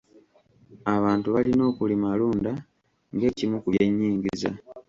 [0.95, 2.51] Abantu balina okulimalunda
[3.13, 4.49] ng'ekimu ku by'enyingiza.